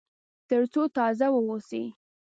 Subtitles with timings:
[0.49, 1.83] تر څو تازه واوسي.